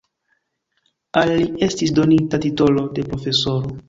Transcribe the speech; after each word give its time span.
Al 1.19 1.33
li 1.41 1.45
estis 1.67 1.93
donita 1.99 2.39
titolo 2.47 2.87
de 2.97 3.05
profesoro. 3.11 3.75